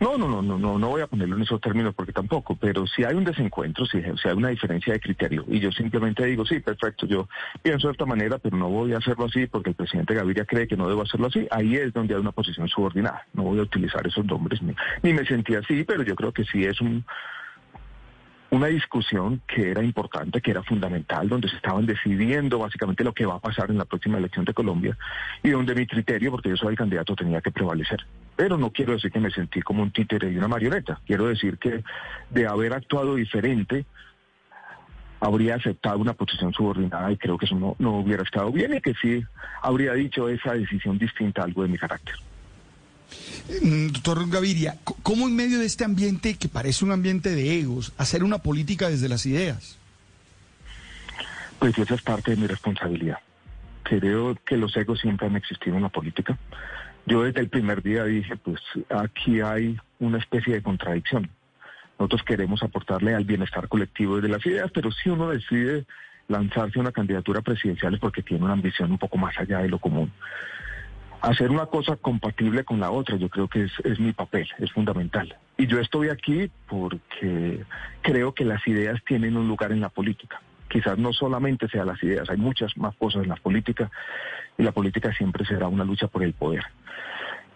No, 0.00 0.16
no, 0.16 0.26
no, 0.26 0.40
no, 0.40 0.58
no, 0.58 0.78
no 0.78 0.88
voy 0.88 1.02
a 1.02 1.06
ponerlo 1.06 1.36
en 1.36 1.42
esos 1.42 1.60
términos 1.60 1.94
porque 1.94 2.12
tampoco, 2.12 2.56
pero 2.56 2.86
si 2.86 3.04
hay 3.04 3.14
un 3.14 3.24
desencuentro, 3.24 3.84
si, 3.84 3.98
hay 3.98 4.32
una 4.34 4.48
diferencia 4.48 4.94
de 4.94 5.00
criterio, 5.00 5.44
y 5.46 5.60
yo 5.60 5.70
simplemente 5.72 6.24
digo, 6.24 6.46
sí, 6.46 6.58
perfecto, 6.60 7.06
yo 7.06 7.28
pienso 7.62 7.88
de 7.88 7.92
esta 7.92 8.06
manera, 8.06 8.38
pero 8.38 8.56
no 8.56 8.70
voy 8.70 8.94
a 8.94 8.98
hacerlo 8.98 9.26
así 9.26 9.46
porque 9.46 9.70
el 9.70 9.76
presidente 9.76 10.14
Gaviria 10.14 10.46
cree 10.46 10.66
que 10.66 10.76
no 10.76 10.88
debo 10.88 11.02
hacerlo 11.02 11.26
así, 11.26 11.46
ahí 11.50 11.76
es 11.76 11.92
donde 11.92 12.14
hay 12.14 12.20
una 12.20 12.32
posición 12.32 12.66
subordinada, 12.66 13.26
no 13.34 13.42
voy 13.42 13.58
a 13.58 13.62
utilizar 13.62 14.06
esos 14.06 14.24
nombres, 14.24 14.62
ni, 14.62 14.74
ni 15.02 15.12
me 15.12 15.26
sentí 15.26 15.54
así, 15.54 15.84
pero 15.84 16.02
yo 16.02 16.16
creo 16.16 16.32
que 16.32 16.44
sí 16.44 16.64
es 16.64 16.80
un, 16.80 17.04
una 18.50 18.68
discusión 18.68 19.42
que 19.46 19.70
era 19.70 19.82
importante, 19.82 20.40
que 20.40 20.50
era 20.50 20.62
fundamental, 20.62 21.28
donde 21.28 21.50
se 21.50 21.56
estaban 21.56 21.84
decidiendo 21.84 22.58
básicamente 22.58 23.04
lo 23.04 23.12
que 23.12 23.26
va 23.26 23.34
a 23.34 23.40
pasar 23.40 23.70
en 23.70 23.76
la 23.76 23.84
próxima 23.84 24.16
elección 24.16 24.46
de 24.46 24.54
Colombia 24.54 24.96
y 25.42 25.50
donde 25.50 25.74
mi 25.74 25.86
criterio, 25.86 26.30
porque 26.30 26.48
yo 26.48 26.56
soy 26.56 26.70
el 26.70 26.78
candidato, 26.78 27.14
tenía 27.14 27.42
que 27.42 27.50
prevalecer. 27.50 28.00
Pero 28.40 28.56
no 28.56 28.70
quiero 28.72 28.94
decir 28.94 29.12
que 29.12 29.20
me 29.20 29.30
sentí 29.30 29.60
como 29.60 29.82
un 29.82 29.90
títere 29.90 30.32
y 30.32 30.38
una 30.38 30.48
marioneta. 30.48 30.98
Quiero 31.06 31.26
decir 31.26 31.58
que 31.58 31.84
de 32.30 32.46
haber 32.46 32.72
actuado 32.72 33.16
diferente, 33.16 33.84
habría 35.20 35.56
aceptado 35.56 35.98
una 35.98 36.14
posición 36.14 36.50
subordinada 36.54 37.12
y 37.12 37.18
creo 37.18 37.36
que 37.36 37.44
eso 37.44 37.54
no, 37.54 37.76
no 37.78 37.98
hubiera 37.98 38.22
estado 38.22 38.50
bien 38.50 38.72
y 38.72 38.80
que 38.80 38.94
sí 38.94 39.22
habría 39.60 39.92
dicho 39.92 40.26
esa 40.30 40.54
decisión 40.54 40.96
distinta 40.96 41.42
a 41.42 41.44
algo 41.44 41.64
de 41.64 41.68
mi 41.68 41.76
carácter. 41.76 42.14
Mm, 43.60 43.88
doctor 43.88 44.26
Gaviria, 44.30 44.78
¿cómo 45.02 45.28
en 45.28 45.36
medio 45.36 45.58
de 45.58 45.66
este 45.66 45.84
ambiente 45.84 46.38
que 46.38 46.48
parece 46.48 46.82
un 46.82 46.92
ambiente 46.92 47.34
de 47.34 47.60
egos, 47.60 47.92
hacer 47.98 48.24
una 48.24 48.38
política 48.38 48.88
desde 48.88 49.10
las 49.10 49.26
ideas? 49.26 49.76
Pues 51.58 51.76
esa 51.76 51.94
es 51.94 52.00
parte 52.00 52.30
de 52.30 52.38
mi 52.38 52.46
responsabilidad. 52.46 53.18
Creo 53.82 54.34
que 54.46 54.56
los 54.56 54.74
egos 54.78 54.98
siempre 54.98 55.26
han 55.26 55.36
existido 55.36 55.76
en 55.76 55.82
la 55.82 55.90
política. 55.90 56.38
Yo 57.10 57.24
desde 57.24 57.40
el 57.40 57.48
primer 57.48 57.82
día 57.82 58.04
dije, 58.04 58.36
pues 58.36 58.60
aquí 58.88 59.40
hay 59.40 59.76
una 59.98 60.18
especie 60.18 60.54
de 60.54 60.62
contradicción. 60.62 61.28
Nosotros 61.98 62.22
queremos 62.22 62.62
aportarle 62.62 63.16
al 63.16 63.24
bienestar 63.24 63.66
colectivo 63.66 64.16
desde 64.16 64.28
las 64.28 64.46
ideas, 64.46 64.70
pero 64.72 64.92
si 64.92 65.10
uno 65.10 65.28
decide 65.28 65.86
lanzarse 66.28 66.78
a 66.78 66.82
una 66.82 66.92
candidatura 66.92 67.40
presidencial 67.40 67.94
es 67.94 68.00
porque 68.00 68.22
tiene 68.22 68.44
una 68.44 68.52
ambición 68.52 68.92
un 68.92 68.98
poco 68.98 69.18
más 69.18 69.36
allá 69.38 69.58
de 69.58 69.68
lo 69.68 69.80
común 69.80 70.12
hacer 71.20 71.50
una 71.50 71.66
cosa 71.66 71.96
compatible 71.96 72.64
con 72.64 72.80
la 72.80 72.90
otra, 72.90 73.16
yo 73.16 73.28
creo 73.28 73.48
que 73.48 73.64
es, 73.64 73.72
es, 73.84 74.00
mi 74.00 74.12
papel, 74.12 74.48
es 74.58 74.72
fundamental. 74.72 75.36
Y 75.58 75.66
yo 75.66 75.78
estoy 75.78 76.08
aquí 76.08 76.50
porque 76.68 77.62
creo 78.02 78.32
que 78.32 78.44
las 78.44 78.66
ideas 78.66 79.02
tienen 79.06 79.36
un 79.36 79.46
lugar 79.46 79.72
en 79.72 79.80
la 79.80 79.90
política. 79.90 80.40
Quizás 80.70 80.96
no 80.96 81.12
solamente 81.12 81.68
sean 81.68 81.88
las 81.88 82.02
ideas, 82.02 82.30
hay 82.30 82.38
muchas 82.38 82.76
más 82.76 82.94
cosas 82.96 83.24
en 83.24 83.28
la 83.28 83.36
política 83.36 83.90
y 84.56 84.62
la 84.62 84.72
política 84.72 85.12
siempre 85.12 85.44
será 85.44 85.68
una 85.68 85.84
lucha 85.84 86.06
por 86.06 86.22
el 86.22 86.32
poder. 86.32 86.64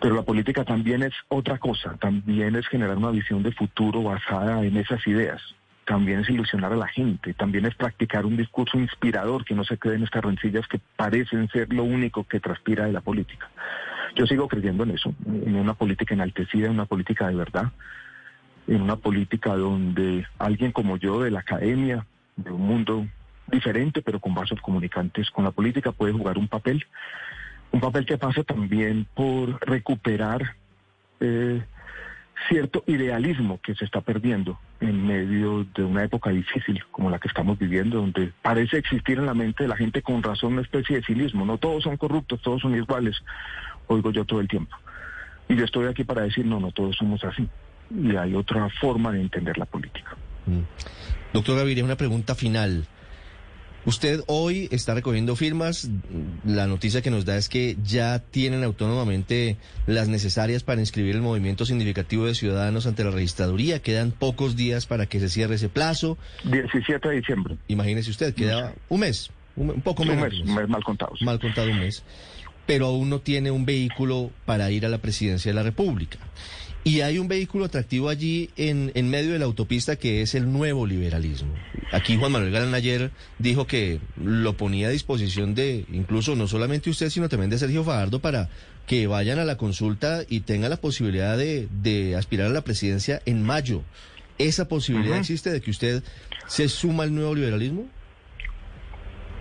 Pero 0.01 0.17
la 0.17 0.23
política 0.23 0.65
también 0.65 1.03
es 1.03 1.15
otra 1.29 1.59
cosa, 1.59 1.97
también 1.99 2.57
es 2.57 2.67
generar 2.67 2.99
una 2.99 3.11
visión 3.11 3.43
de 3.43 3.53
futuro 3.53 4.03
basada 4.03 4.65
en 4.65 4.77
esas 4.77 5.07
ideas 5.07 5.41
también 5.85 6.21
es 6.21 6.31
ilusionar 6.31 6.73
a 6.73 6.77
la 6.77 6.89
gente, 6.89 7.35
también 7.35 7.67
es 7.67 7.75
practicar 7.75 8.25
un 8.27 8.37
discurso 8.37 8.79
inspirador 8.79 9.45
que 9.45 9.55
no 9.55 9.65
se 9.65 9.77
quede 9.77 9.97
en 9.97 10.05
estas 10.05 10.25
rencillas 10.25 10.67
que 10.67 10.81
parecen 10.97 11.49
ser 11.49 11.73
lo 11.73 11.85
único 11.85 12.25
que 12.25 12.41
transpira 12.41 12.87
de 12.87 12.93
la 12.93 13.01
política. 13.01 13.51
Yo 14.17 14.27
sigo 14.27 14.49
creyendo 14.49 14.85
en 14.85 14.93
eso, 14.93 15.15
en 15.27 15.57
una 15.57 15.75
política 15.75 16.15
enaltecida, 16.15 16.67
en 16.67 16.73
una 16.73 16.87
política 16.87 17.29
de 17.29 17.35
verdad, 17.35 17.73
en 18.67 18.81
una 18.81 18.97
política 18.97 19.57
donde 19.57 20.27
alguien 20.39 20.73
como 20.73 20.97
yo 20.97 21.23
de 21.23 21.31
la 21.31 21.41
academia, 21.41 22.07
de 22.37 22.51
un 22.51 22.63
mundo 22.63 23.07
diferente 23.47 24.03
pero 24.03 24.21
con 24.21 24.35
vasos 24.35 24.61
comunicantes 24.61 25.31
con 25.31 25.45
la 25.45 25.51
política 25.51 25.93
puede 25.93 26.13
jugar 26.13 26.39
un 26.39 26.49
papel, 26.49 26.85
un 27.73 27.81
papel 27.81 28.07
que 28.07 28.19
pasa 28.19 28.43
también 28.43 29.07
por 29.15 29.61
recuperar 29.67 30.57
eh, 31.21 31.63
cierto 32.49 32.85
idealismo 32.87 33.61
que 33.63 33.75
se 33.75 33.85
está 33.85 34.01
perdiendo 34.01 34.59
en 34.81 35.07
medio 35.07 35.65
de 35.75 35.85
una 35.85 36.05
época 36.05 36.31
difícil 36.31 36.83
como 36.91 37.11
la 37.11 37.19
que 37.19 37.29
estamos 37.29 37.59
viviendo, 37.59 37.99
donde 37.99 38.33
parece 38.43 38.79
existir 38.79 39.19
en 39.19 39.27
la 39.27 39.35
mente 39.35 39.65
de 39.65 39.69
la 39.69 39.77
gente 39.77 40.03
con 40.03 40.23
razón 40.23 40.55
una 40.55 40.63
especie 40.63 40.97
de 40.97 41.05
cinismo. 41.05 41.47
No 41.47 41.59
todos 41.59 41.85
son 41.85 41.97
corruptos, 41.97 42.43
todos 42.43 42.63
son 42.63 42.75
iguales, 42.75 43.17
oigo 43.87 44.11
yo 44.11 44.25
todo 44.25 44.41
el 44.41 44.49
tiempo. 44.49 44.77
Y 45.49 45.57
yo 45.57 45.65
estoy 45.65 45.87
aquí 45.87 46.05
para 46.05 46.23
decir, 46.23 46.45
no, 46.45 46.61
no 46.61 46.73
todos 46.73 46.97
somos 46.97 47.23
así. 47.25 47.49
Y 47.91 48.17
hay 48.17 48.35
otra 48.35 48.69
forma 48.81 49.13
de 49.13 49.21
entender 49.21 49.57
la 49.59 49.67
política. 49.67 50.17
Mm. 50.47 50.61
Doctor 51.35 51.57
Gaviria, 51.57 51.83
una 51.83 51.97
pregunta 51.97 52.37
final. 52.37 52.87
Usted 53.87 54.21
hoy 54.29 54.69
está 54.71 54.95
recogiendo 54.95 55.35
firmas. 55.35 55.91
La 56.47 56.69
noticia 56.69 57.03
que 57.03 57.11
nos 57.11 57.25
da 57.25 57.37
es 57.37 57.49
que 57.49 57.77
ya 57.83 58.21
tienen 58.21 58.63
autónomamente 58.63 59.57
las 59.89 60.07
necesarias 60.07 60.63
para 60.63 60.81
inscribir 60.81 61.17
el 61.17 61.23
movimiento 61.23 61.67
significativo 61.67 62.27
de 62.27 62.37
ciudadanos 62.37 62.87
ante 62.87 63.03
la 63.03 63.11
registraduría. 63.11 63.83
Quedan 63.83 64.13
pocos 64.13 64.55
días 64.55 64.87
para 64.87 65.07
que 65.07 65.19
se 65.19 65.29
cierre 65.29 65.57
ese 65.57 65.69
plazo. 65.69 66.17
17 66.45 67.09
de 67.09 67.17
diciembre. 67.17 67.57
Imagínese 67.67 68.13
usted, 68.13 68.33
queda 68.33 68.73
un 68.89 69.01
mes, 69.01 69.33
un, 69.57 69.81
poco 69.83 70.05
menos. 70.05 70.33
Un 70.33 70.39
mes, 70.39 70.49
un 70.49 70.55
mes 70.55 70.69
mal 70.69 70.85
contado. 70.85 71.15
Mal 71.21 71.41
contado 71.41 71.69
un 71.69 71.81
mes. 71.81 72.05
Pero 72.65 72.87
aún 72.87 73.11
no 73.11 73.19
tiene 73.19 73.51
un 73.51 73.67
vehículo 73.67 74.31
para 74.47 74.71
ir 74.71 74.87
a 74.87 74.89
la 74.89 74.99
presidencia 74.99 75.51
de 75.51 75.57
la 75.57 75.65
República. 75.65 76.19
Y 76.87 77.01
hay 77.01 77.19
un 77.19 77.29
vehículo 77.29 77.65
atractivo 77.65 78.11
allí 78.11 78.51
en, 78.57 78.93
en 78.95 79.09
medio 79.09 79.33
de 79.33 79.39
la 79.39 79.47
autopista 79.47 79.97
que 79.97 80.21
es 80.21 80.35
el 80.35 80.53
nuevo 80.53 80.87
liberalismo. 80.87 81.55
Aquí 81.93 82.19
Juan 82.19 82.33
Manuel 82.33 82.53
Galán 82.53 82.75
ayer 82.75 83.11
dijo 83.39 83.67
que 83.67 84.01
lo 84.23 84.53
ponía 84.59 84.89
a 84.89 84.91
disposición 84.91 85.55
de 85.55 85.87
incluso 85.91 86.37
no 86.37 86.47
solamente 86.47 86.91
usted, 86.91 87.09
sino 87.09 87.31
también 87.31 87.49
de 87.49 87.57
Sergio 87.57 87.85
Fajardo 87.85 88.21
para 88.21 88.51
que 88.87 89.07
vayan 89.07 89.39
a 89.39 89.47
la 89.47 89.57
consulta 89.57 90.25
y 90.29 90.41
tengan 90.41 90.69
la 90.69 90.77
posibilidad 90.77 91.39
de, 91.39 91.69
de 91.71 92.17
aspirar 92.17 92.49
a 92.49 92.53
la 92.53 92.65
presidencia 92.65 93.23
en 93.25 93.43
mayo. 93.43 93.81
¿Esa 94.37 94.69
posibilidad 94.69 95.17
existe 95.17 95.51
de 95.51 95.63
que 95.63 95.71
usted 95.71 96.03
se 96.49 96.69
suma 96.69 97.05
al 97.05 97.15
nuevo 97.15 97.35
liberalismo? 97.35 97.87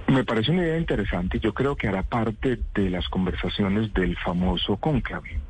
Me 0.07 0.23
parece 0.23 0.51
una 0.51 0.63
idea 0.63 0.77
interesante 0.77 1.41
yo 1.41 1.53
creo 1.53 1.75
que 1.75 1.89
hará 1.89 2.03
parte 2.03 2.57
de 2.73 2.89
las 2.89 3.09
conversaciones 3.09 3.93
del 3.93 4.15
famoso 4.17 4.77
cónclave 4.77 5.41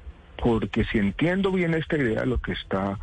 porque 0.43 0.83
si 0.83 0.97
entiendo 0.97 1.53
bien 1.53 1.73
esta 1.73 1.95
idea, 1.95 2.25
lo 2.25 2.41
que 2.41 2.51
está 2.51 2.99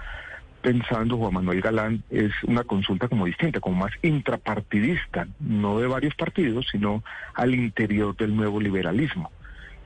pensando 0.61 1.17
Juan 1.17 1.33
Manuel 1.33 1.63
Galán 1.63 2.03
es 2.11 2.33
una 2.43 2.65
consulta 2.65 3.09
como 3.09 3.25
distinta, 3.25 3.61
como 3.61 3.77
más 3.77 3.93
intrapartidista, 4.03 5.27
no 5.39 5.79
de 5.79 5.87
varios 5.87 6.15
partidos, 6.15 6.67
sino 6.71 7.03
al 7.33 7.55
interior 7.55 8.15
del 8.15 8.37
nuevo 8.37 8.61
liberalismo, 8.61 9.33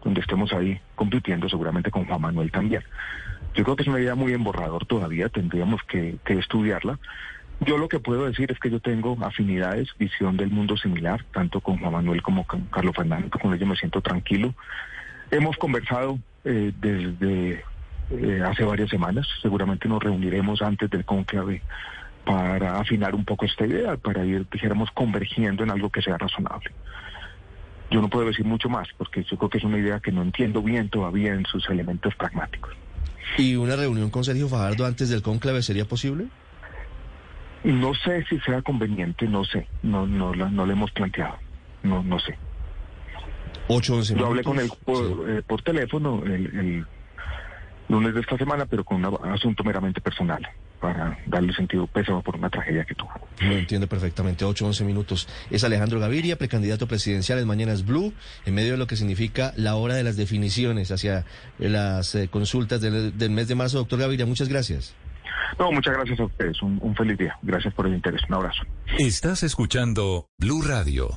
donde 0.02 0.20
estemos 0.20 0.52
ahí 0.52 0.80
compitiendo 0.96 1.48
seguramente 1.48 1.92
con 1.92 2.06
Juan 2.06 2.22
Manuel 2.22 2.50
también. 2.50 2.82
Yo 3.54 3.62
creo 3.62 3.76
que 3.76 3.84
es 3.84 3.88
una 3.88 4.00
idea 4.00 4.16
muy 4.16 4.32
emborrador 4.32 4.84
todavía, 4.84 5.28
tendríamos 5.28 5.80
que, 5.84 6.18
estudiarla. 6.26 6.98
Yo 7.60 7.78
lo 7.78 7.88
que 7.88 8.00
puedo 8.00 8.24
decir 8.24 8.50
es 8.50 8.58
que 8.58 8.68
yo 8.68 8.80
tengo 8.80 9.16
afinidades, 9.24 9.90
visión 9.96 10.36
del 10.36 10.50
mundo 10.50 10.76
similar, 10.76 11.24
tanto 11.32 11.60
con 11.60 11.78
Juan 11.78 11.92
Manuel 11.92 12.20
como 12.20 12.44
con 12.48 12.62
Carlos 12.62 12.96
Fernández, 12.96 13.30
con 13.30 13.54
ellos 13.54 13.68
me 13.68 13.76
siento 13.76 14.00
tranquilo. 14.00 14.54
Hemos 15.30 15.56
conversado 15.56 16.18
eh, 16.44 16.72
desde 16.80 17.64
eh, 18.10 18.42
hace 18.44 18.64
varias 18.64 18.90
semanas. 18.90 19.26
Seguramente 19.42 19.88
nos 19.88 20.02
reuniremos 20.02 20.62
antes 20.62 20.90
del 20.90 21.04
conclave 21.04 21.62
para 22.24 22.78
afinar 22.78 23.14
un 23.14 23.24
poco 23.24 23.44
esta 23.44 23.66
idea, 23.66 23.96
para 23.96 24.24
ir, 24.24 24.46
dijéramos, 24.50 24.90
convergiendo 24.92 25.62
en 25.62 25.70
algo 25.70 25.90
que 25.90 26.02
sea 26.02 26.16
razonable. 26.16 26.70
Yo 27.90 28.00
no 28.00 28.08
puedo 28.08 28.26
decir 28.26 28.44
mucho 28.44 28.68
más, 28.68 28.88
porque 28.96 29.22
yo 29.24 29.36
creo 29.36 29.50
que 29.50 29.58
es 29.58 29.64
una 29.64 29.78
idea 29.78 30.00
que 30.00 30.10
no 30.10 30.22
entiendo 30.22 30.62
bien 30.62 30.88
todavía 30.88 31.34
en 31.34 31.44
sus 31.44 31.68
elementos 31.68 32.14
pragmáticos. 32.14 32.74
¿Y 33.36 33.56
una 33.56 33.76
reunión 33.76 34.10
con 34.10 34.24
Sergio 34.24 34.48
Fajardo 34.48 34.86
antes 34.86 35.10
del 35.10 35.22
conclave 35.22 35.62
sería 35.62 35.84
posible? 35.84 36.26
No 37.62 37.94
sé 37.94 38.24
si 38.28 38.38
sea 38.40 38.62
conveniente, 38.62 39.26
no 39.26 39.44
sé, 39.44 39.66
no, 39.82 40.06
no, 40.06 40.34
no 40.34 40.66
lo 40.66 40.72
hemos 40.72 40.90
planteado, 40.92 41.36
no, 41.82 42.02
no 42.02 42.18
sé. 42.18 42.36
8, 43.68 43.94
11 43.94 44.14
Yo 44.16 44.26
hablé 44.26 44.42
con 44.42 44.58
él 44.58 44.70
por, 44.84 45.28
eh, 45.28 45.42
por 45.42 45.62
teléfono 45.62 46.22
el, 46.24 46.84
lunes 47.88 48.14
de 48.14 48.20
esta 48.20 48.36
semana, 48.38 48.66
pero 48.66 48.84
con 48.84 49.04
un 49.04 49.30
asunto 49.30 49.62
meramente 49.62 50.00
personal 50.00 50.46
para 50.80 51.18
darle 51.26 51.54
sentido 51.54 51.86
pésamo 51.86 52.22
por 52.22 52.36
una 52.36 52.50
tragedia 52.50 52.84
que 52.84 52.94
tuvo. 52.94 53.12
Lo 53.40 53.52
entiendo 53.52 53.86
perfectamente. 53.86 54.44
8, 54.44 54.66
11 54.66 54.84
minutos. 54.84 55.28
Es 55.50 55.64
Alejandro 55.64 55.98
Gaviria, 55.98 56.36
precandidato 56.36 56.86
presidencial 56.86 57.38
en 57.38 57.46
Mañanas 57.46 57.86
Blue, 57.86 58.12
en 58.44 58.54
medio 58.54 58.72
de 58.72 58.78
lo 58.78 58.86
que 58.86 58.96
significa 58.96 59.52
la 59.56 59.76
hora 59.76 59.94
de 59.94 60.02
las 60.02 60.16
definiciones 60.16 60.90
hacia 60.90 61.24
las 61.58 62.14
eh, 62.14 62.28
consultas 62.28 62.80
del, 62.80 63.16
del, 63.16 63.30
mes 63.30 63.48
de 63.48 63.54
marzo. 63.54 63.78
Doctor 63.78 64.00
Gaviria, 64.00 64.26
muchas 64.26 64.48
gracias. 64.48 64.94
No, 65.58 65.72
muchas 65.72 65.94
gracias 65.94 66.20
a 66.20 66.24
ustedes. 66.24 66.60
Un, 66.62 66.78
un 66.82 66.94
feliz 66.94 67.16
día. 67.16 67.38
Gracias 67.42 67.72
por 67.72 67.86
el 67.86 67.94
interés. 67.94 68.20
Un 68.28 68.34
abrazo. 68.34 68.62
Estás 68.98 69.42
escuchando 69.42 70.28
Blue 70.38 70.62
Radio. 70.62 71.16